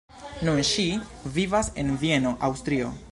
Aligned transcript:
Nun 0.47 0.61
ŝi 0.69 0.85
vivas 1.37 1.71
en 1.83 1.93
Vieno, 2.05 2.35
Aŭstrio. 2.49 2.93